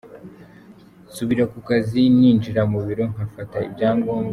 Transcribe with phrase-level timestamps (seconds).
[1.09, 4.29] Nsubira ku kazi, ninjira mu biro gufata ibyangombwa.